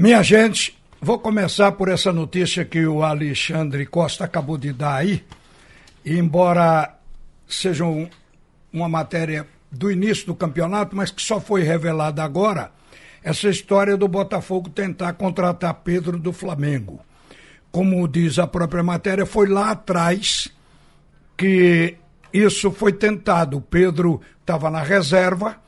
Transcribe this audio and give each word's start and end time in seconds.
Minha 0.00 0.22
gente, 0.22 0.74
vou 0.98 1.18
começar 1.18 1.72
por 1.72 1.90
essa 1.90 2.10
notícia 2.10 2.64
que 2.64 2.86
o 2.86 3.02
Alexandre 3.02 3.84
Costa 3.84 4.24
acabou 4.24 4.56
de 4.56 4.72
dar 4.72 4.94
aí. 4.94 5.22
E 6.02 6.16
embora 6.16 6.96
seja 7.46 7.84
um, 7.84 8.08
uma 8.72 8.88
matéria 8.88 9.46
do 9.70 9.90
início 9.90 10.24
do 10.24 10.34
campeonato, 10.34 10.96
mas 10.96 11.10
que 11.10 11.20
só 11.20 11.38
foi 11.38 11.64
revelada 11.64 12.24
agora, 12.24 12.72
essa 13.22 13.50
história 13.50 13.94
do 13.94 14.08
Botafogo 14.08 14.70
tentar 14.70 15.12
contratar 15.12 15.74
Pedro 15.84 16.18
do 16.18 16.32
Flamengo. 16.32 17.00
Como 17.70 18.08
diz 18.08 18.38
a 18.38 18.46
própria 18.46 18.82
matéria, 18.82 19.26
foi 19.26 19.48
lá 19.48 19.72
atrás 19.72 20.48
que 21.36 21.98
isso 22.32 22.70
foi 22.70 22.94
tentado. 22.94 23.58
O 23.58 23.60
Pedro 23.60 24.22
estava 24.40 24.70
na 24.70 24.80
reserva 24.80 25.58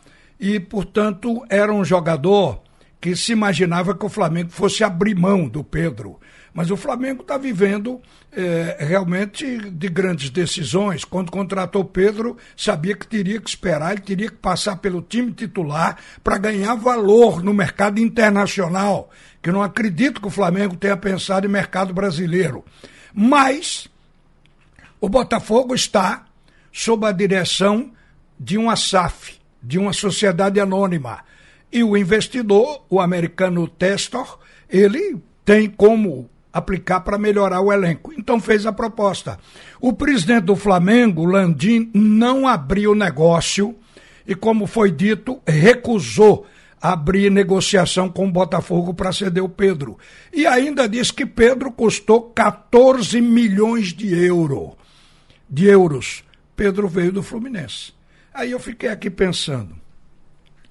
e, 0.40 0.58
portanto, 0.58 1.44
era 1.50 1.70
um 1.70 1.84
jogador 1.84 2.62
que 3.02 3.16
se 3.16 3.32
imaginava 3.32 3.96
que 3.96 4.06
o 4.06 4.08
Flamengo 4.08 4.50
fosse 4.50 4.84
abrir 4.84 5.16
mão 5.16 5.48
do 5.48 5.64
Pedro. 5.64 6.20
Mas 6.54 6.70
o 6.70 6.76
Flamengo 6.76 7.22
está 7.22 7.36
vivendo 7.36 8.00
é, 8.30 8.76
realmente 8.78 9.58
de 9.72 9.88
grandes 9.88 10.30
decisões. 10.30 11.04
Quando 11.04 11.32
contratou 11.32 11.84
Pedro, 11.84 12.36
sabia 12.56 12.94
que 12.94 13.04
teria 13.04 13.40
que 13.40 13.48
esperar, 13.50 13.90
ele 13.90 14.02
teria 14.02 14.30
que 14.30 14.36
passar 14.36 14.76
pelo 14.76 15.02
time 15.02 15.32
titular 15.32 15.98
para 16.22 16.38
ganhar 16.38 16.76
valor 16.76 17.42
no 17.42 17.52
mercado 17.52 17.98
internacional. 17.98 19.10
Que 19.42 19.50
não 19.50 19.64
acredito 19.64 20.20
que 20.20 20.28
o 20.28 20.30
Flamengo 20.30 20.76
tenha 20.76 20.96
pensado 20.96 21.44
em 21.44 21.50
mercado 21.50 21.92
brasileiro. 21.92 22.64
Mas 23.12 23.88
o 25.00 25.08
Botafogo 25.08 25.74
está 25.74 26.24
sob 26.72 27.04
a 27.04 27.10
direção 27.10 27.90
de 28.38 28.56
uma 28.56 28.76
SAF, 28.76 29.40
de 29.60 29.76
uma 29.76 29.92
sociedade 29.92 30.60
anônima. 30.60 31.24
E 31.72 31.82
o 31.82 31.96
investidor, 31.96 32.84
o 32.90 33.00
americano 33.00 33.66
Testor, 33.66 34.38
ele 34.68 35.16
tem 35.44 35.68
como 35.68 36.28
aplicar 36.52 37.00
para 37.00 37.18
melhorar 37.18 37.60
o 37.60 37.72
elenco. 37.72 38.12
Então 38.16 38.38
fez 38.38 38.66
a 38.66 38.72
proposta. 38.72 39.38
O 39.80 39.92
presidente 39.92 40.44
do 40.44 40.56
Flamengo, 40.56 41.24
Landim, 41.24 41.90
não 41.94 42.46
abriu 42.46 42.94
negócio 42.94 43.74
e, 44.26 44.34
como 44.34 44.66
foi 44.66 44.90
dito, 44.90 45.40
recusou 45.46 46.46
abrir 46.80 47.30
negociação 47.30 48.08
com 48.08 48.26
o 48.26 48.32
Botafogo 48.32 48.92
para 48.92 49.12
ceder 49.12 49.42
o 49.42 49.48
Pedro. 49.48 49.96
E 50.32 50.46
ainda 50.46 50.88
disse 50.88 51.12
que 51.12 51.24
Pedro 51.24 51.70
custou 51.70 52.22
14 52.22 53.20
milhões 53.20 53.92
de 53.92 54.12
euro, 54.12 54.76
de 55.48 55.66
euros. 55.66 56.24
Pedro 56.56 56.88
veio 56.88 57.12
do 57.12 57.22
Fluminense. 57.22 57.92
Aí 58.34 58.50
eu 58.50 58.58
fiquei 58.58 58.88
aqui 58.88 59.08
pensando. 59.08 59.81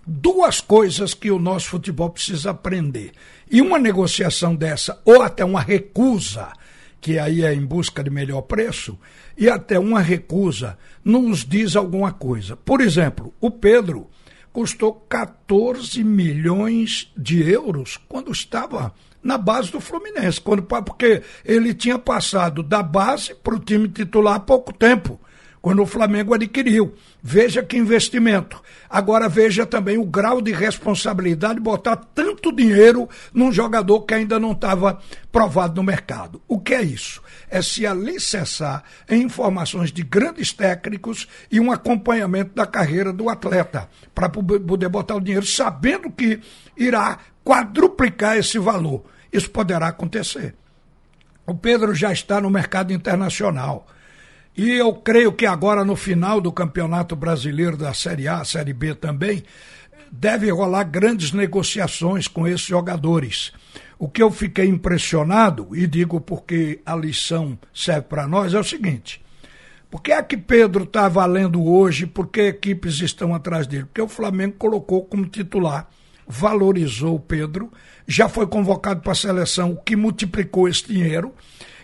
Duas 0.05 0.59
coisas 0.59 1.13
que 1.13 1.29
o 1.29 1.39
nosso 1.39 1.69
futebol 1.69 2.09
precisa 2.09 2.51
aprender. 2.51 3.11
E 3.49 3.61
uma 3.61 3.77
negociação 3.77 4.55
dessa, 4.55 4.99
ou 5.05 5.21
até 5.21 5.45
uma 5.45 5.61
recusa, 5.61 6.51
que 6.99 7.19
aí 7.19 7.43
é 7.43 7.53
em 7.53 7.65
busca 7.65 8.03
de 8.03 8.09
melhor 8.09 8.41
preço, 8.41 8.97
e 9.37 9.49
até 9.49 9.77
uma 9.77 10.01
recusa, 10.01 10.77
nos 11.03 11.45
diz 11.45 11.75
alguma 11.75 12.11
coisa. 12.11 12.55
Por 12.55 12.81
exemplo, 12.81 13.33
o 13.39 13.51
Pedro 13.51 14.09
custou 14.51 14.93
14 15.07 16.03
milhões 16.03 17.11
de 17.15 17.41
euros 17.49 17.97
quando 18.09 18.31
estava 18.31 18.93
na 19.23 19.37
base 19.37 19.71
do 19.71 19.79
Fluminense, 19.79 20.41
quando, 20.41 20.63
porque 20.63 21.21
ele 21.45 21.73
tinha 21.73 21.97
passado 21.97 22.63
da 22.63 22.81
base 22.81 23.35
para 23.35 23.55
o 23.55 23.59
time 23.59 23.87
titular 23.87 24.35
há 24.35 24.39
pouco 24.39 24.73
tempo 24.73 25.19
quando 25.61 25.81
o 25.83 25.85
Flamengo 25.85 26.33
adquiriu. 26.33 26.95
Veja 27.21 27.61
que 27.61 27.77
investimento. 27.77 28.61
Agora 28.89 29.29
veja 29.29 29.65
também 29.65 29.97
o 29.97 30.05
grau 30.05 30.41
de 30.41 30.51
responsabilidade 30.51 31.55
de 31.55 31.61
botar 31.61 31.95
tanto 31.95 32.51
dinheiro 32.51 33.07
num 33.33 33.51
jogador 33.51 34.01
que 34.01 34.13
ainda 34.13 34.39
não 34.39 34.53
estava 34.53 34.99
provado 35.31 35.75
no 35.75 35.83
mercado. 35.83 36.41
O 36.47 36.59
que 36.59 36.73
é 36.73 36.81
isso? 36.81 37.21
É 37.49 37.61
se 37.61 37.85
alicerçar 37.85 38.83
em 39.07 39.21
informações 39.21 39.91
de 39.91 40.01
grandes 40.01 40.51
técnicos 40.51 41.27
e 41.51 41.59
um 41.59 41.71
acompanhamento 41.71 42.55
da 42.55 42.65
carreira 42.65 43.13
do 43.13 43.29
atleta, 43.29 43.87
para 44.15 44.29
poder 44.29 44.89
botar 44.89 45.15
o 45.15 45.21
dinheiro 45.21 45.45
sabendo 45.45 46.09
que 46.09 46.39
irá 46.75 47.19
quadruplicar 47.43 48.37
esse 48.37 48.57
valor. 48.57 49.03
Isso 49.31 49.49
poderá 49.49 49.87
acontecer. 49.87 50.55
O 51.45 51.53
Pedro 51.53 51.93
já 51.93 52.11
está 52.11 52.41
no 52.41 52.49
mercado 52.49 52.93
internacional. 52.93 53.87
E 54.55 54.71
eu 54.71 54.93
creio 54.93 55.31
que 55.31 55.45
agora, 55.45 55.85
no 55.85 55.95
final 55.95 56.41
do 56.41 56.51
Campeonato 56.51 57.15
Brasileiro 57.15 57.77
da 57.77 57.93
Série 57.93 58.27
A, 58.27 58.43
Série 58.43 58.73
B 58.73 58.93
também, 58.93 59.43
deve 60.11 60.51
rolar 60.51 60.83
grandes 60.83 61.31
negociações 61.31 62.27
com 62.27 62.45
esses 62.45 62.67
jogadores. 62.67 63.53
O 63.97 64.09
que 64.09 64.21
eu 64.21 64.29
fiquei 64.29 64.65
impressionado, 64.65 65.69
e 65.73 65.87
digo 65.87 66.19
porque 66.19 66.81
a 66.85 66.95
lição 66.95 67.57
serve 67.73 68.01
para 68.01 68.27
nós, 68.27 68.53
é 68.53 68.59
o 68.59 68.63
seguinte. 68.63 69.23
Por 69.89 70.01
que 70.01 70.11
é 70.11 70.21
que 70.23 70.37
Pedro 70.37 70.83
está 70.83 71.07
valendo 71.07 71.63
hoje? 71.63 72.05
Por 72.05 72.27
que 72.27 72.41
equipes 72.41 72.99
estão 72.99 73.33
atrás 73.33 73.67
dele? 73.67 73.85
Porque 73.85 74.01
o 74.01 74.07
Flamengo 74.07 74.55
colocou 74.57 75.05
como 75.05 75.25
titular, 75.25 75.87
valorizou 76.27 77.15
o 77.15 77.19
Pedro, 77.19 77.71
já 78.07 78.27
foi 78.27 78.47
convocado 78.47 79.01
para 79.01 79.11
a 79.11 79.15
seleção, 79.15 79.71
o 79.71 79.81
que 79.81 79.95
multiplicou 79.95 80.67
esse 80.67 80.87
dinheiro 80.87 81.33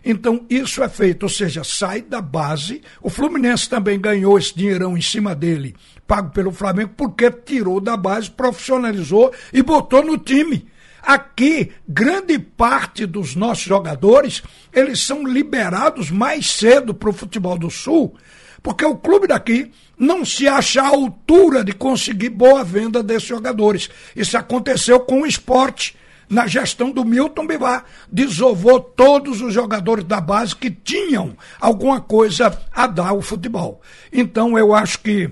então, 0.09 0.45
isso 0.49 0.81
é 0.81 0.87
feito, 0.87 1.23
ou 1.23 1.29
seja, 1.29 1.65
sai 1.65 2.01
da 2.01 2.21
base. 2.21 2.81
O 3.01 3.09
Fluminense 3.09 3.67
também 3.67 3.99
ganhou 3.99 4.37
esse 4.37 4.55
dinheirão 4.55 4.97
em 4.97 5.01
cima 5.01 5.35
dele, 5.35 5.75
pago 6.07 6.31
pelo 6.31 6.53
Flamengo, 6.53 6.93
porque 6.95 7.29
tirou 7.29 7.81
da 7.81 7.97
base, 7.97 8.31
profissionalizou 8.31 9.33
e 9.51 9.61
botou 9.61 10.01
no 10.01 10.17
time. 10.17 10.65
Aqui, 11.03 11.73
grande 11.85 12.39
parte 12.39 13.05
dos 13.05 13.35
nossos 13.35 13.65
jogadores, 13.65 14.41
eles 14.71 15.01
são 15.01 15.27
liberados 15.27 16.09
mais 16.09 16.51
cedo 16.51 16.93
para 16.93 17.09
o 17.09 17.13
futebol 17.13 17.57
do 17.57 17.69
Sul, 17.69 18.15
porque 18.63 18.85
o 18.85 18.95
clube 18.95 19.27
daqui 19.27 19.73
não 19.99 20.23
se 20.23 20.47
acha 20.47 20.81
à 20.81 20.87
altura 20.87 21.65
de 21.65 21.73
conseguir 21.73 22.29
boa 22.29 22.63
venda 22.63 23.03
desses 23.03 23.27
jogadores. 23.27 23.89
Isso 24.15 24.37
aconteceu 24.37 25.01
com 25.01 25.23
o 25.23 25.27
esporte 25.27 25.97
na 26.29 26.45
gestão 26.47 26.91
do 26.91 27.05
Milton 27.05 27.47
Bivar, 27.47 27.85
desovou 28.11 28.79
todos 28.79 29.41
os 29.41 29.53
jogadores 29.53 30.03
da 30.03 30.19
base 30.19 30.55
que 30.55 30.69
tinham 30.69 31.37
alguma 31.59 32.01
coisa 32.01 32.59
a 32.73 32.87
dar 32.87 33.09
ao 33.09 33.21
futebol. 33.21 33.81
Então 34.11 34.57
eu 34.57 34.73
acho 34.73 34.99
que 34.99 35.31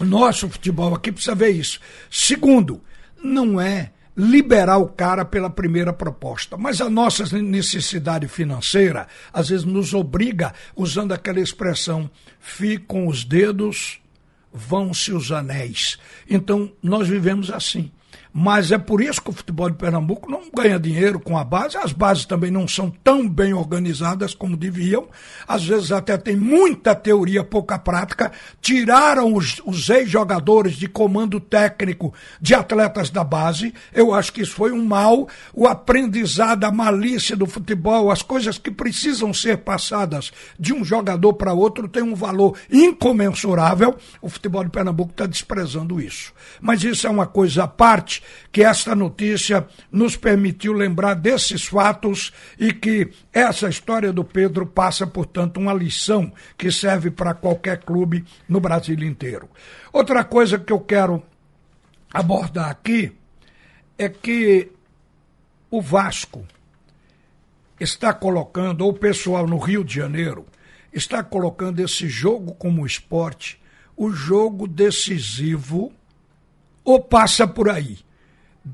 nosso 0.00 0.48
futebol 0.48 0.94
aqui 0.94 1.12
precisa 1.12 1.34
ver 1.34 1.50
isso. 1.50 1.80
Segundo, 2.10 2.80
não 3.22 3.60
é 3.60 3.90
liberar 4.16 4.78
o 4.78 4.88
cara 4.88 5.24
pela 5.24 5.48
primeira 5.48 5.92
proposta. 5.92 6.56
Mas 6.56 6.80
a 6.80 6.90
nossa 6.90 7.24
necessidade 7.40 8.26
financeira, 8.26 9.06
às 9.32 9.48
vezes, 9.48 9.64
nos 9.64 9.94
obriga, 9.94 10.52
usando 10.74 11.12
aquela 11.12 11.40
expressão, 11.40 12.10
ficam 12.40 13.06
os 13.06 13.22
dedos, 13.22 14.00
vão-se 14.52 15.12
os 15.12 15.30
anéis. 15.30 15.98
Então, 16.28 16.72
nós 16.82 17.06
vivemos 17.06 17.48
assim. 17.48 17.92
Mas 18.40 18.70
é 18.70 18.78
por 18.78 19.00
isso 19.00 19.20
que 19.20 19.30
o 19.30 19.32
futebol 19.32 19.68
de 19.68 19.76
Pernambuco 19.76 20.30
não 20.30 20.42
ganha 20.54 20.78
dinheiro 20.78 21.18
com 21.18 21.36
a 21.36 21.42
base. 21.42 21.76
As 21.76 21.92
bases 21.92 22.24
também 22.24 22.52
não 22.52 22.68
são 22.68 22.88
tão 22.88 23.28
bem 23.28 23.52
organizadas 23.52 24.32
como 24.32 24.56
deviam. 24.56 25.08
Às 25.46 25.64
vezes 25.64 25.90
até 25.90 26.16
tem 26.16 26.36
muita 26.36 26.94
teoria, 26.94 27.42
pouca 27.42 27.76
prática. 27.80 28.30
Tiraram 28.62 29.34
os, 29.34 29.60
os 29.66 29.90
ex-jogadores 29.90 30.76
de 30.76 30.86
comando 30.86 31.40
técnico 31.40 32.14
de 32.40 32.54
atletas 32.54 33.10
da 33.10 33.24
base. 33.24 33.74
Eu 33.92 34.14
acho 34.14 34.32
que 34.32 34.42
isso 34.42 34.52
foi 34.52 34.70
um 34.70 34.84
mal. 34.84 35.26
O 35.52 35.66
aprendizado, 35.66 36.62
a 36.62 36.70
malícia 36.70 37.34
do 37.34 37.44
futebol, 37.44 38.08
as 38.08 38.22
coisas 38.22 38.56
que 38.56 38.70
precisam 38.70 39.34
ser 39.34 39.58
passadas 39.58 40.30
de 40.56 40.72
um 40.72 40.84
jogador 40.84 41.32
para 41.32 41.52
outro 41.52 41.88
tem 41.88 42.04
um 42.04 42.14
valor 42.14 42.56
incomensurável. 42.70 43.96
O 44.22 44.28
futebol 44.28 44.62
de 44.62 44.70
Pernambuco 44.70 45.10
está 45.10 45.26
desprezando 45.26 46.00
isso. 46.00 46.32
Mas 46.60 46.84
isso 46.84 47.04
é 47.04 47.10
uma 47.10 47.26
coisa 47.26 47.64
à 47.64 47.66
parte 47.66 48.22
que 48.50 48.62
esta 48.62 48.94
notícia 48.94 49.66
nos 49.90 50.16
permitiu 50.16 50.72
lembrar 50.72 51.14
desses 51.14 51.66
fatos 51.66 52.32
e 52.58 52.72
que 52.72 53.10
essa 53.32 53.68
história 53.68 54.12
do 54.12 54.24
Pedro 54.24 54.66
passa, 54.66 55.06
portanto, 55.06 55.58
uma 55.58 55.72
lição 55.72 56.32
que 56.56 56.70
serve 56.70 57.10
para 57.10 57.34
qualquer 57.34 57.78
clube 57.78 58.24
no 58.48 58.60
Brasil 58.60 58.98
inteiro. 59.02 59.48
Outra 59.92 60.24
coisa 60.24 60.58
que 60.58 60.72
eu 60.72 60.80
quero 60.80 61.22
abordar 62.12 62.70
aqui 62.70 63.12
é 63.98 64.08
que 64.08 64.70
o 65.70 65.82
Vasco 65.82 66.46
está 67.78 68.12
colocando, 68.12 68.82
ou 68.82 68.90
o 68.90 68.98
pessoal 68.98 69.46
no 69.46 69.58
Rio 69.58 69.84
de 69.84 69.94
Janeiro, 69.94 70.46
está 70.92 71.22
colocando 71.22 71.80
esse 71.80 72.08
jogo 72.08 72.54
como 72.54 72.86
esporte, 72.86 73.60
o 73.96 74.10
jogo 74.10 74.66
decisivo 74.66 75.92
ou 76.84 77.00
passa 77.00 77.46
por 77.46 77.68
aí 77.68 77.98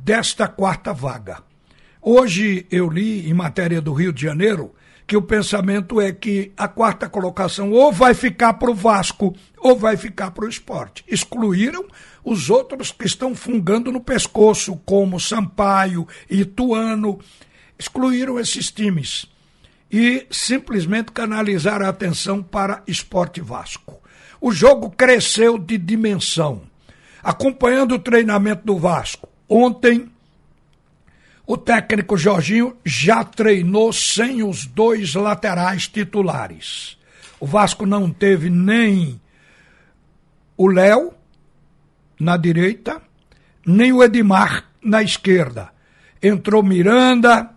desta 0.03 0.49
quarta 0.49 0.93
vaga. 0.93 1.43
Hoje 2.03 2.67
eu 2.71 2.91
li 2.91 3.29
em 3.29 3.35
matéria 3.35 3.81
do 3.81 3.93
Rio 3.93 4.13
de 4.13 4.23
Janeiro 4.23 4.75
que 5.07 5.17
o 5.17 5.23
pensamento 5.23 6.01
é 6.01 6.13
que 6.13 6.53
a 6.57 6.67
quarta 6.67 7.09
colocação 7.09 7.71
ou 7.71 7.93
vai 7.93 8.15
ficar 8.15 8.55
para 8.55 8.71
o 8.71 8.75
Vasco 8.75 9.35
ou 9.59 9.77
vai 9.77 9.97
ficar 9.97 10.31
para 10.31 10.47
o 10.47 10.49
esporte. 10.49 11.05
Excluíram 11.07 11.87
os 12.25 12.51
outros 12.51 12.91
que 12.91 13.07
estão 13.07 13.35
fungando 13.35 13.93
no 13.93 14.01
pescoço, 14.01 14.81
como 14.85 15.21
Sampaio, 15.21 16.09
Ituano, 16.29 17.21
excluíram 17.79 18.41
esses 18.41 18.71
times 18.71 19.27
e 19.91 20.27
simplesmente 20.31 21.13
canalizaram 21.13 21.87
a 21.87 21.91
atenção 21.91 22.43
para 22.43 22.83
Esporte 22.87 23.41
Vasco. 23.41 24.01
O 24.41 24.51
jogo 24.51 24.91
cresceu 24.91 25.59
de 25.59 25.79
dimensão. 25.79 26.63
Acompanhando 27.23 27.95
o 27.95 27.99
treinamento 27.99 28.67
do 28.67 28.77
Vasco, 28.77 29.29
ontem 29.49 30.11
o 31.47 31.57
técnico 31.57 32.17
Jorginho 32.17 32.77
já 32.85 33.23
treinou 33.23 33.93
sem 33.93 34.43
os 34.43 34.65
dois 34.65 35.15
laterais 35.15 35.87
titulares. 35.87 36.97
O 37.39 37.47
Vasco 37.47 37.85
não 37.85 38.11
teve 38.11 38.49
nem 38.49 39.21
o 40.57 40.67
Léo 40.67 41.13
na 42.19 42.37
direita, 42.39 43.03
nem 43.67 43.93
o 43.93 44.03
Edmar 44.03 44.65
na 44.83 45.03
esquerda. 45.03 45.71
Entrou 46.23 46.63
Miranda, 46.63 47.51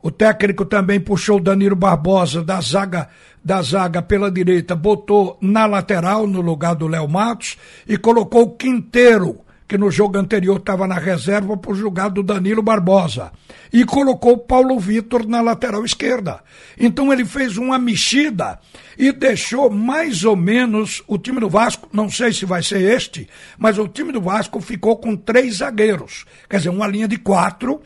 o 0.00 0.10
técnico 0.10 0.64
também 0.64 1.00
puxou 1.00 1.40
Danilo 1.40 1.74
Barbosa 1.74 2.44
da 2.44 2.60
zaga 2.60 3.08
da 3.44 3.60
zaga 3.60 4.00
pela 4.00 4.30
direita, 4.30 4.76
botou 4.76 5.36
na 5.40 5.66
lateral 5.66 6.28
no 6.28 6.40
lugar 6.40 6.76
do 6.76 6.86
Léo 6.86 7.08
Matos 7.08 7.56
e 7.88 7.96
colocou 7.96 8.42
o 8.42 8.50
Quinteiro 8.56 9.40
que 9.72 9.78
no 9.78 9.90
jogo 9.90 10.18
anterior 10.18 10.58
estava 10.58 10.86
na 10.86 10.98
reserva 10.98 11.56
por 11.56 11.74
jogar 11.74 12.10
do 12.10 12.22
Danilo 12.22 12.62
Barbosa. 12.62 13.32
E 13.72 13.86
colocou 13.86 14.36
Paulo 14.36 14.78
Vitor 14.78 15.26
na 15.26 15.40
lateral 15.40 15.82
esquerda. 15.82 16.40
Então 16.78 17.10
ele 17.10 17.24
fez 17.24 17.56
uma 17.56 17.78
mexida 17.78 18.60
e 18.98 19.10
deixou 19.12 19.70
mais 19.70 20.24
ou 20.24 20.36
menos 20.36 21.02
o 21.08 21.16
time 21.16 21.40
do 21.40 21.48
Vasco, 21.48 21.88
não 21.90 22.10
sei 22.10 22.34
se 22.34 22.44
vai 22.44 22.62
ser 22.62 22.82
este, 22.82 23.26
mas 23.56 23.78
o 23.78 23.88
time 23.88 24.12
do 24.12 24.20
Vasco 24.20 24.60
ficou 24.60 24.98
com 24.98 25.16
três 25.16 25.56
zagueiros. 25.56 26.26
Quer 26.50 26.58
dizer, 26.58 26.68
uma 26.68 26.86
linha 26.86 27.08
de 27.08 27.16
quatro, 27.16 27.80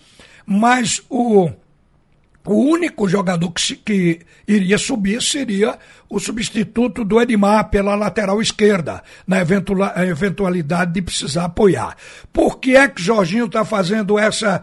mas 0.44 1.00
o 1.08 1.48
o 2.46 2.54
único 2.54 3.08
jogador 3.08 3.50
que, 3.50 3.76
que, 3.76 4.20
iria 4.46 4.78
subir 4.78 5.20
seria 5.20 5.76
o 6.08 6.20
substituto 6.20 7.04
do 7.04 7.20
Edmar 7.20 7.69
pela 7.70 7.96
lateral 7.96 8.40
esquerda, 8.40 9.02
na 9.26 9.38
eventualidade 9.40 10.93
de 10.93 11.02
precisar 11.02 11.46
apoiar. 11.46 11.96
Por 12.32 12.58
que 12.58 12.76
é 12.76 12.87
que 12.87 13.02
Jorginho 13.02 13.46
está 13.46 13.64
fazendo 13.64 14.16
essa 14.16 14.62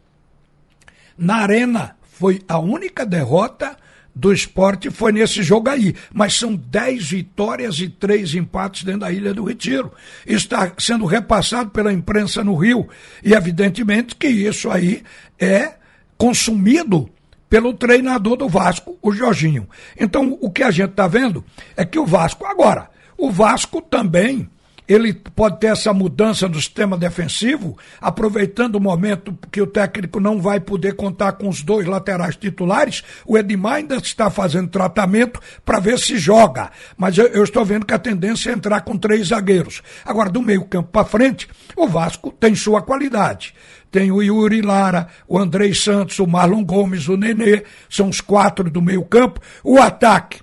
na 1.16 1.36
Arena. 1.36 1.96
Foi 2.02 2.42
a 2.48 2.58
única 2.58 3.04
derrota 3.04 3.76
do 4.16 4.32
esporte 4.32 4.90
foi 4.90 5.12
nesse 5.12 5.42
jogo 5.42 5.68
aí. 5.68 5.94
Mas 6.12 6.34
são 6.34 6.56
10 6.56 7.10
vitórias 7.10 7.78
e 7.78 7.88
3 7.88 8.36
empates 8.36 8.82
dentro 8.82 9.00
da 9.00 9.12
Ilha 9.12 9.34
do 9.34 9.44
Retiro. 9.44 9.92
Está 10.26 10.72
sendo 10.78 11.04
repassado 11.04 11.70
pela 11.70 11.92
imprensa 11.92 12.42
no 12.42 12.56
Rio. 12.56 12.88
E 13.22 13.34
evidentemente 13.34 14.16
que 14.16 14.26
isso 14.26 14.70
aí 14.70 15.02
é 15.38 15.74
consumido 16.16 17.10
pelo 17.48 17.74
treinador 17.74 18.36
do 18.36 18.48
Vasco, 18.48 18.98
o 19.02 19.12
Jorginho. 19.12 19.68
Então, 20.00 20.36
o 20.40 20.50
que 20.50 20.62
a 20.62 20.70
gente 20.70 20.90
está 20.90 21.06
vendo 21.06 21.44
é 21.76 21.84
que 21.84 21.98
o 21.98 22.06
Vasco, 22.06 22.44
agora, 22.44 22.90
o 23.16 23.30
Vasco 23.30 23.80
também 23.80 24.48
ele 24.88 25.12
pode 25.12 25.58
ter 25.58 25.68
essa 25.68 25.92
mudança 25.92 26.48
no 26.48 26.54
sistema 26.54 26.96
defensivo, 26.96 27.76
aproveitando 28.00 28.76
o 28.76 28.80
momento 28.80 29.36
que 29.50 29.60
o 29.60 29.66
técnico 29.66 30.20
não 30.20 30.40
vai 30.40 30.60
poder 30.60 30.94
contar 30.94 31.32
com 31.32 31.48
os 31.48 31.62
dois 31.62 31.86
laterais 31.86 32.36
titulares. 32.36 33.02
O 33.26 33.36
Edmar 33.36 33.74
ainda 33.74 33.96
está 33.96 34.30
fazendo 34.30 34.68
tratamento 34.68 35.40
para 35.64 35.80
ver 35.80 35.98
se 35.98 36.16
joga. 36.18 36.70
Mas 36.96 37.18
eu, 37.18 37.26
eu, 37.26 37.42
estou 37.42 37.64
vendo 37.64 37.84
que 37.84 37.94
a 37.94 37.98
tendência 37.98 38.50
é 38.50 38.52
entrar 38.52 38.82
com 38.82 38.96
três 38.96 39.28
zagueiros. 39.28 39.82
Agora, 40.04 40.30
do 40.30 40.40
meio-campo 40.40 40.90
para 40.90 41.04
frente, 41.04 41.48
o 41.76 41.88
Vasco 41.88 42.30
tem 42.30 42.54
sua 42.54 42.82
qualidade 42.82 43.54
tem 43.88 44.10
o 44.10 44.20
Yuri 44.20 44.60
Lara, 44.60 45.08
o 45.26 45.38
Andrei 45.38 45.72
Santos, 45.72 46.18
o 46.18 46.26
Marlon 46.26 46.62
Gomes, 46.62 47.08
o 47.08 47.16
Nenê, 47.16 47.62
são 47.88 48.10
os 48.10 48.20
quatro 48.20 48.68
do 48.68 48.82
meio-campo. 48.82 49.40
O 49.64 49.78
ataque, 49.78 50.40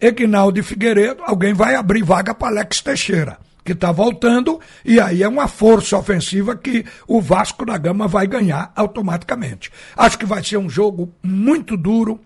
Egnaldo 0.00 0.60
e 0.60 0.62
Figueiredo, 0.62 1.22
alguém 1.22 1.52
vai 1.52 1.74
abrir 1.74 2.02
vaga 2.02 2.32
para 2.32 2.48
Alex 2.48 2.80
Teixeira 2.80 3.36
que 3.66 3.72
está 3.72 3.90
voltando, 3.90 4.60
e 4.84 5.00
aí 5.00 5.24
é 5.24 5.28
uma 5.28 5.48
força 5.48 5.98
ofensiva 5.98 6.56
que 6.56 6.84
o 7.08 7.20
Vasco 7.20 7.66
da 7.66 7.76
Gama 7.76 8.06
vai 8.06 8.26
ganhar 8.28 8.72
automaticamente. 8.76 9.72
Acho 9.96 10.16
que 10.16 10.24
vai 10.24 10.42
ser 10.42 10.56
um 10.56 10.70
jogo 10.70 11.12
muito 11.20 11.76
duro, 11.76 12.20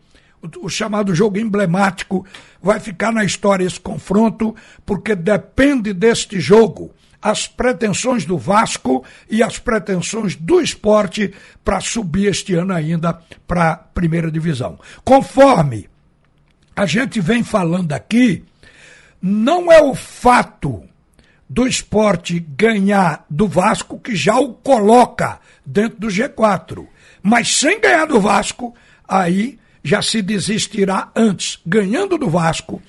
o, 0.60 0.68
chamado 0.68 1.14
jogo 1.14 1.38
emblemático, 1.38 2.26
vai 2.62 2.78
ficar 2.78 3.10
na 3.10 3.24
história 3.24 3.64
esse 3.64 3.80
confronto, 3.80 4.54
porque 4.84 5.14
depende 5.14 5.94
deste 5.94 6.38
jogo 6.38 6.92
as 7.22 7.46
pretensões 7.46 8.24
do 8.24 8.38
Vasco 8.38 9.04
e 9.28 9.42
as 9.42 9.58
pretensões 9.58 10.36
do 10.36 10.60
esporte 10.60 11.32
para 11.64 11.80
subir 11.80 12.28
este 12.28 12.54
ano 12.54 12.72
ainda 12.72 13.18
para 13.46 13.72
a 13.72 13.76
primeira 13.76 14.30
divisão. 14.30 14.78
Conforme 15.04 15.88
a 16.76 16.86
gente 16.86 17.20
vem 17.20 17.42
falando 17.42 17.92
aqui, 17.92 18.44
não 19.20 19.70
é 19.70 19.82
o 19.82 19.94
fato 19.94 20.82
do 21.50 21.66
esporte 21.66 22.38
ganhar 22.38 23.26
do 23.28 23.48
Vasco, 23.48 23.98
que 23.98 24.14
já 24.14 24.38
o 24.38 24.54
coloca 24.54 25.40
dentro 25.66 25.98
do 25.98 26.06
G4. 26.06 26.86
Mas 27.20 27.56
sem 27.56 27.80
ganhar 27.80 28.06
do 28.06 28.20
Vasco, 28.20 28.72
aí 29.06 29.58
já 29.82 30.00
se 30.00 30.22
desistirá 30.22 31.10
antes. 31.14 31.58
Ganhando 31.66 32.16
do 32.16 32.30
Vasco, 32.30 32.80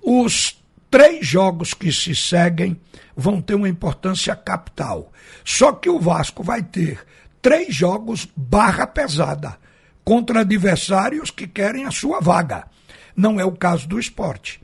os 0.00 0.56
três 0.88 1.26
jogos 1.26 1.74
que 1.74 1.90
se 1.90 2.14
seguem 2.14 2.80
vão 3.16 3.42
ter 3.42 3.56
uma 3.56 3.68
importância 3.68 4.36
capital. 4.36 5.12
Só 5.44 5.72
que 5.72 5.90
o 5.90 5.98
Vasco 5.98 6.44
vai 6.44 6.62
ter 6.62 7.04
três 7.42 7.74
jogos 7.74 8.28
barra 8.36 8.86
pesada 8.86 9.58
contra 10.04 10.42
adversários 10.42 11.32
que 11.32 11.48
querem 11.48 11.86
a 11.86 11.90
sua 11.90 12.20
vaga. 12.20 12.68
Não 13.16 13.40
é 13.40 13.44
o 13.44 13.50
caso 13.50 13.88
do 13.88 13.98
esporte, 13.98 14.60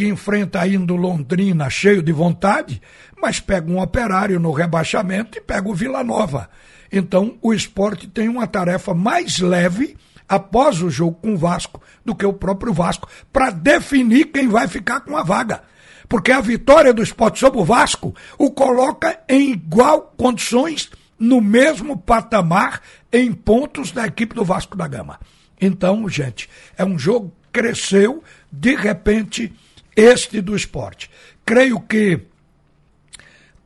que 0.00 0.08
enfrenta 0.08 0.58
ainda 0.58 0.94
o 0.94 0.96
Londrina 0.96 1.68
cheio 1.68 2.02
de 2.02 2.10
vontade, 2.10 2.80
mas 3.20 3.38
pega 3.38 3.70
um 3.70 3.82
operário 3.82 4.40
no 4.40 4.50
rebaixamento 4.50 5.36
e 5.36 5.42
pega 5.42 5.68
o 5.68 5.74
Vila 5.74 6.02
Nova. 6.02 6.48
Então 6.90 7.36
o 7.42 7.52
esporte 7.52 8.08
tem 8.08 8.26
uma 8.26 8.46
tarefa 8.46 8.94
mais 8.94 9.40
leve 9.40 9.98
após 10.26 10.80
o 10.80 10.88
jogo 10.88 11.18
com 11.20 11.34
o 11.34 11.36
Vasco 11.36 11.82
do 12.02 12.14
que 12.14 12.24
o 12.24 12.32
próprio 12.32 12.72
Vasco, 12.72 13.10
para 13.30 13.50
definir 13.50 14.32
quem 14.32 14.48
vai 14.48 14.66
ficar 14.66 15.00
com 15.00 15.18
a 15.18 15.22
vaga. 15.22 15.64
Porque 16.08 16.32
a 16.32 16.40
vitória 16.40 16.94
do 16.94 17.02
esporte 17.02 17.38
sobre 17.38 17.60
o 17.60 17.64
Vasco 17.64 18.14
o 18.38 18.50
coloca 18.50 19.20
em 19.28 19.52
igual 19.52 20.14
condições, 20.16 20.88
no 21.18 21.42
mesmo 21.42 21.94
patamar, 21.94 22.80
em 23.12 23.34
pontos 23.34 23.92
da 23.92 24.06
equipe 24.06 24.34
do 24.34 24.46
Vasco 24.46 24.78
da 24.78 24.88
Gama. 24.88 25.20
Então, 25.60 26.08
gente, 26.08 26.48
é 26.78 26.86
um 26.86 26.98
jogo 26.98 27.28
que 27.52 27.60
cresceu, 27.60 28.24
de 28.50 28.74
repente, 28.74 29.52
este 29.96 30.40
do 30.40 30.54
esporte. 30.54 31.10
Creio 31.44 31.80
que 31.80 32.20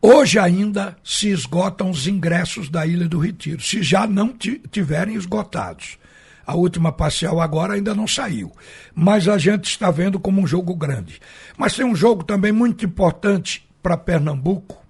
hoje 0.00 0.38
ainda 0.38 0.96
se 1.02 1.28
esgotam 1.28 1.90
os 1.90 2.06
ingressos 2.06 2.68
da 2.68 2.86
Ilha 2.86 3.08
do 3.08 3.18
Retiro, 3.18 3.62
se 3.62 3.82
já 3.82 4.06
não 4.06 4.34
tiverem 4.70 5.14
esgotados. 5.14 5.98
A 6.46 6.54
última 6.54 6.92
parcial 6.92 7.40
agora 7.40 7.74
ainda 7.74 7.94
não 7.94 8.06
saiu. 8.06 8.52
Mas 8.94 9.28
a 9.28 9.38
gente 9.38 9.64
está 9.64 9.90
vendo 9.90 10.20
como 10.20 10.42
um 10.42 10.46
jogo 10.46 10.74
grande. 10.74 11.20
Mas 11.56 11.74
tem 11.74 11.86
um 11.86 11.96
jogo 11.96 12.22
também 12.22 12.52
muito 12.52 12.84
importante 12.84 13.66
para 13.82 13.96
Pernambuco 13.96 14.84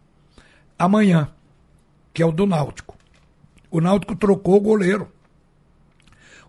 amanhã, 0.79 1.29
que 2.13 2.23
é 2.23 2.27
o 2.27 2.33
do 2.33 2.47
Náutico. 2.47 2.97
O 3.71 3.81
Náutico 3.81 4.17
trocou 4.17 4.57
o 4.57 4.61
goleiro. 4.61 5.11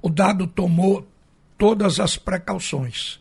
O 0.01 0.09
Dado 0.09 0.47
tomou 0.47 1.07
todas 1.57 1.99
as 1.99 2.17
precauções. 2.17 3.19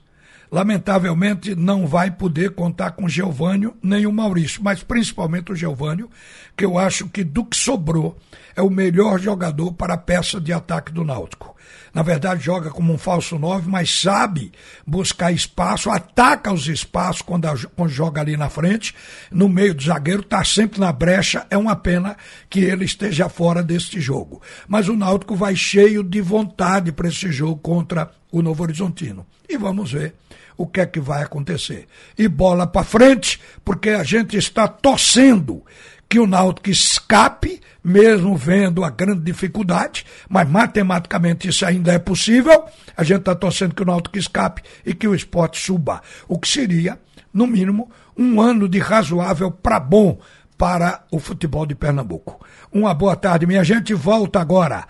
Lamentavelmente 0.54 1.52
não 1.56 1.84
vai 1.84 2.12
poder 2.12 2.50
contar 2.50 2.92
com 2.92 3.08
Geovânio 3.08 3.76
nem 3.82 4.06
o 4.06 4.12
Maurício, 4.12 4.62
mas 4.62 4.84
principalmente 4.84 5.50
o 5.50 5.56
Geovânio, 5.56 6.08
que 6.56 6.64
eu 6.64 6.78
acho 6.78 7.08
que 7.08 7.24
do 7.24 7.44
que 7.44 7.56
sobrou 7.56 8.16
é 8.54 8.62
o 8.62 8.70
melhor 8.70 9.18
jogador 9.18 9.72
para 9.72 9.94
a 9.94 9.98
peça 9.98 10.40
de 10.40 10.52
ataque 10.52 10.92
do 10.92 11.02
Náutico. 11.02 11.56
Na 11.92 12.02
verdade, 12.02 12.44
joga 12.44 12.70
como 12.70 12.92
um 12.92 12.98
falso 12.98 13.36
nove, 13.36 13.68
mas 13.68 14.00
sabe 14.00 14.52
buscar 14.86 15.32
espaço, 15.32 15.90
ataca 15.90 16.52
os 16.52 16.68
espaços 16.68 17.22
quando, 17.22 17.48
quando 17.74 17.90
joga 17.90 18.20
ali 18.20 18.36
na 18.36 18.48
frente, 18.48 18.94
no 19.32 19.48
meio 19.48 19.74
do 19.74 19.82
zagueiro, 19.82 20.20
está 20.20 20.44
sempre 20.44 20.78
na 20.78 20.92
brecha. 20.92 21.48
É 21.50 21.58
uma 21.58 21.74
pena 21.74 22.16
que 22.48 22.60
ele 22.60 22.84
esteja 22.84 23.28
fora 23.28 23.60
deste 23.60 24.00
jogo. 24.00 24.40
Mas 24.68 24.88
o 24.88 24.94
Náutico 24.94 25.34
vai 25.34 25.56
cheio 25.56 26.04
de 26.04 26.20
vontade 26.20 26.92
para 26.92 27.08
esse 27.08 27.32
jogo 27.32 27.56
contra 27.56 28.08
o 28.30 28.40
Novo 28.40 28.62
Horizontino. 28.62 29.26
E 29.48 29.56
vamos 29.56 29.90
ver 29.90 30.14
o 30.56 30.66
que 30.66 30.80
é 30.80 30.86
que 30.86 31.00
vai 31.00 31.22
acontecer. 31.22 31.86
E 32.16 32.28
bola 32.28 32.66
para 32.66 32.84
frente, 32.84 33.40
porque 33.64 33.90
a 33.90 34.02
gente 34.02 34.36
está 34.36 34.68
torcendo 34.68 35.62
que 36.08 36.18
o 36.18 36.26
Náutico 36.26 36.70
escape, 36.70 37.60
mesmo 37.82 38.36
vendo 38.36 38.84
a 38.84 38.90
grande 38.90 39.22
dificuldade, 39.22 40.04
mas 40.28 40.48
matematicamente 40.48 41.48
isso 41.48 41.66
ainda 41.66 41.92
é 41.92 41.98
possível. 41.98 42.64
A 42.96 43.02
gente 43.02 43.20
está 43.20 43.34
torcendo 43.34 43.74
que 43.74 43.82
o 43.82 43.86
Náutico 43.86 44.18
escape 44.18 44.62
e 44.84 44.94
que 44.94 45.08
o 45.08 45.14
esporte 45.14 45.60
suba, 45.60 46.02
o 46.28 46.38
que 46.38 46.48
seria, 46.48 46.98
no 47.32 47.46
mínimo, 47.46 47.90
um 48.16 48.40
ano 48.40 48.68
de 48.68 48.78
razoável 48.78 49.50
para 49.50 49.80
bom 49.80 50.18
para 50.56 51.04
o 51.10 51.18
futebol 51.18 51.66
de 51.66 51.74
Pernambuco. 51.74 52.44
Uma 52.72 52.94
boa 52.94 53.16
tarde, 53.16 53.46
minha 53.46 53.64
gente. 53.64 53.92
Volta 53.92 54.40
agora 54.40 54.86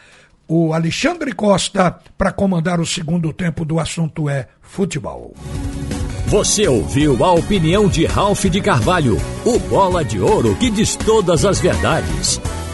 o 0.48 0.72
Alexandre 0.72 1.32
Costa 1.32 1.98
para 2.16 2.32
comandar 2.32 2.80
o 2.80 2.86
segundo 2.86 3.32
tempo 3.32 3.64
do 3.64 3.78
assunto 3.78 4.28
é 4.28 4.48
futebol. 4.60 5.34
Você 6.26 6.66
ouviu 6.66 7.22
a 7.24 7.32
opinião 7.32 7.86
de 7.86 8.06
Ralph 8.06 8.44
de 8.46 8.60
Carvalho, 8.60 9.16
o 9.44 9.58
bola 9.58 10.04
de 10.04 10.18
ouro 10.20 10.54
que 10.56 10.70
diz 10.70 10.96
todas 10.96 11.44
as 11.44 11.60
verdades. 11.60 12.40